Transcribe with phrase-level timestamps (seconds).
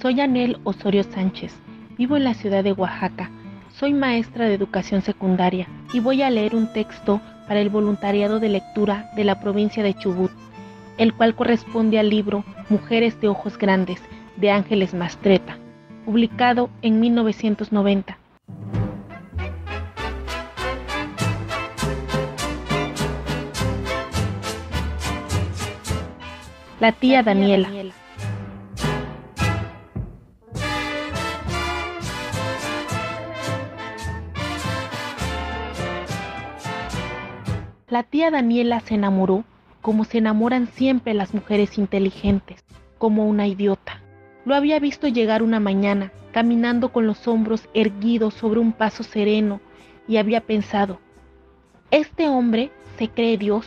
[0.00, 1.54] Soy Anel Osorio Sánchez
[1.98, 3.30] Vivo en la ciudad de Oaxaca.
[3.68, 8.48] Soy maestra de educación secundaria y voy a leer un texto para el voluntariado de
[8.48, 10.30] lectura de la provincia de Chubut,
[10.96, 14.00] el cual corresponde al libro Mujeres de Ojos Grandes
[14.36, 15.58] de Ángeles Mastreta,
[16.06, 18.16] publicado en 1990.
[26.80, 27.68] La tía Daniela.
[37.90, 39.42] La tía Daniela se enamoró
[39.80, 42.64] como se enamoran siempre las mujeres inteligentes,
[42.98, 44.00] como una idiota.
[44.44, 49.60] Lo había visto llegar una mañana, caminando con los hombros erguidos sobre un paso sereno,
[50.06, 51.00] y había pensado,
[51.90, 53.66] este hombre se cree Dios,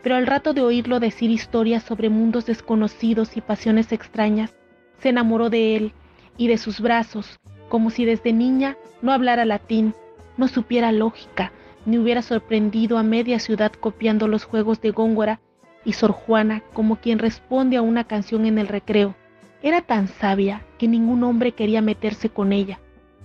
[0.00, 4.54] pero al rato de oírlo decir historias sobre mundos desconocidos y pasiones extrañas,
[4.98, 5.92] se enamoró de él
[6.36, 9.92] y de sus brazos, como si desde niña no hablara latín,
[10.36, 11.50] no supiera lógica,
[11.86, 15.40] ni hubiera sorprendido a media ciudad copiando los juegos de Góngora
[15.84, 19.14] y Sor Juana como quien responde a una canción en el recreo.
[19.62, 22.80] Era tan sabia que ningún hombre quería meterse con ella,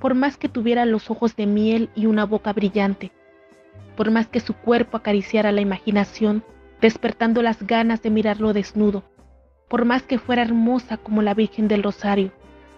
[0.00, 3.12] por más que tuviera los ojos de miel y una boca brillante,
[3.96, 6.42] por más que su cuerpo acariciara la imaginación,
[6.80, 9.04] despertando las ganas de mirarlo desnudo,
[9.68, 12.32] por más que fuera hermosa como la Virgen del Rosario.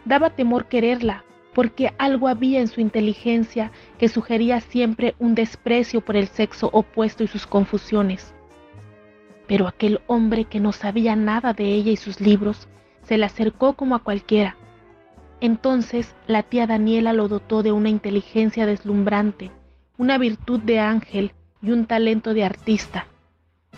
[0.05, 1.25] Daba temor quererla,
[1.55, 7.25] porque algo había en su inteligencia que sugería siempre un desprecio por el sexo opuesto
[7.25, 8.35] y sus confusiones.
[9.47, 12.69] Pero aquel hombre que no sabía nada de ella y sus libros
[13.03, 14.57] se le acercó como a cualquiera.
[15.41, 19.51] Entonces la tía Daniela lo dotó de una inteligencia deslumbrante,
[19.97, 21.33] una virtud de ángel
[21.63, 23.07] y un talento de artista.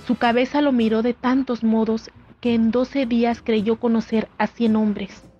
[0.07, 2.11] Su cabeza lo miró de tantos modos
[2.41, 5.31] que en doce días creyó conocer a cien hombres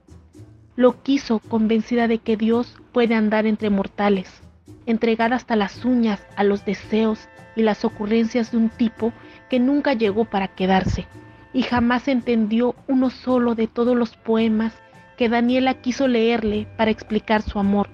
[0.81, 4.41] lo quiso convencida de que Dios puede andar entre mortales,
[4.87, 9.13] entregada hasta las uñas a los deseos y las ocurrencias de un tipo
[9.51, 11.07] que nunca llegó para quedarse
[11.53, 14.73] y jamás entendió uno solo de todos los poemas
[15.19, 17.91] que Daniela quiso leerle para explicar su amor.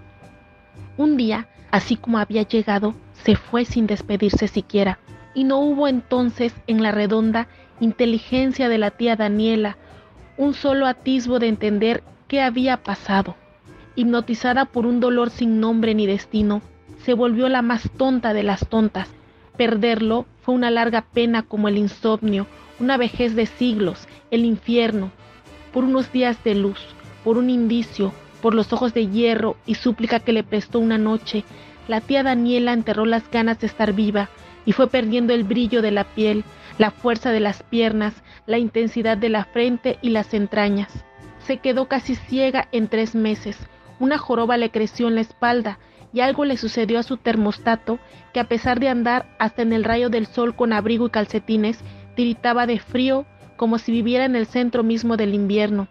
[0.97, 5.01] Un día, así como había llegado, se fue sin despedirse siquiera,
[5.35, 7.49] y no hubo entonces en la redonda
[7.81, 9.77] inteligencia de la tía Daniela
[10.37, 13.37] un solo atisbo de entender qué había pasado.
[13.95, 16.61] Hipnotizada por un dolor sin nombre ni destino,
[17.05, 19.09] se volvió la más tonta de las tontas.
[19.57, 22.47] Perderlo fue una larga pena como el insomnio,
[22.79, 25.11] una vejez de siglos, el infierno,
[25.73, 26.81] por unos días de luz,
[27.25, 28.13] por un indicio,
[28.43, 31.45] por los ojos de hierro y súplica que le prestó una noche,
[31.89, 34.29] la tía Daniela enterró las ganas de estar viva
[34.67, 36.45] y fue perdiendo el brillo de la piel,
[36.77, 38.15] la fuerza de las piernas,
[38.47, 41.07] la intensidad de la frente y las entrañas
[41.47, 43.57] se quedó casi ciega en tres meses.
[44.01, 45.79] Una joroba le creció en la espalda
[46.13, 47.99] y algo le sucedió a su termostato
[48.33, 51.79] que a pesar de andar hasta en el rayo del sol con abrigo y calcetines,
[52.15, 55.89] tiritaba de frío como si viviera en el centro mismo del invierno.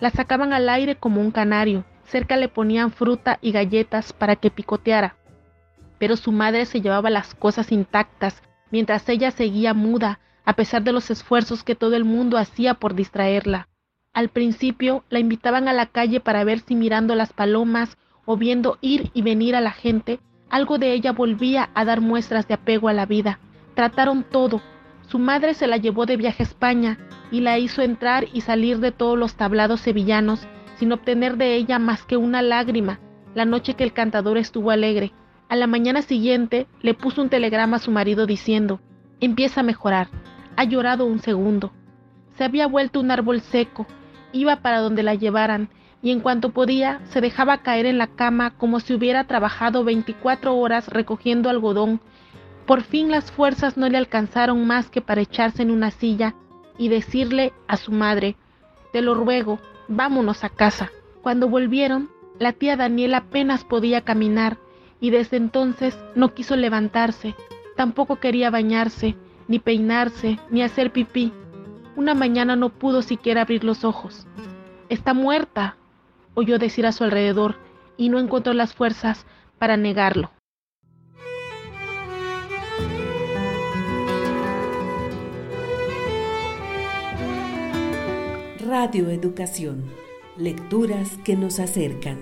[0.00, 4.50] La sacaban al aire como un canario, cerca le ponían fruta y galletas para que
[4.50, 5.16] picoteara.
[5.98, 10.92] Pero su madre se llevaba las cosas intactas, mientras ella seguía muda, a pesar de
[10.92, 13.68] los esfuerzos que todo el mundo hacía por distraerla.
[14.16, 18.78] Al principio la invitaban a la calle para ver si mirando las palomas o viendo
[18.80, 22.88] ir y venir a la gente, algo de ella volvía a dar muestras de apego
[22.88, 23.40] a la vida.
[23.74, 24.62] Trataron todo.
[25.06, 26.96] Su madre se la llevó de viaje a España
[27.30, 31.78] y la hizo entrar y salir de todos los tablados sevillanos sin obtener de ella
[31.78, 33.00] más que una lágrima
[33.34, 35.12] la noche que el cantador estuvo alegre.
[35.50, 38.80] A la mañana siguiente le puso un telegrama a su marido diciendo,
[39.20, 40.08] empieza a mejorar.
[40.56, 41.74] Ha llorado un segundo.
[42.38, 43.86] Se había vuelto un árbol seco,
[44.36, 45.68] iba para donde la llevaran
[46.02, 50.56] y en cuanto podía se dejaba caer en la cama como si hubiera trabajado 24
[50.56, 52.00] horas recogiendo algodón.
[52.66, 56.34] Por fin las fuerzas no le alcanzaron más que para echarse en una silla
[56.78, 58.36] y decirle a su madre,
[58.92, 60.90] te lo ruego, vámonos a casa.
[61.22, 64.58] Cuando volvieron, la tía Daniela apenas podía caminar
[65.00, 67.34] y desde entonces no quiso levantarse,
[67.76, 69.16] tampoco quería bañarse,
[69.48, 71.32] ni peinarse, ni hacer pipí.
[71.96, 74.26] Una mañana no pudo siquiera abrir los ojos.
[74.90, 75.76] Está muerta,
[76.34, 77.56] oyó decir a su alrededor,
[77.96, 79.26] y no encontró las fuerzas
[79.58, 80.30] para negarlo.
[88.66, 89.84] Radio Educación.
[90.36, 92.18] Lecturas que nos acercan.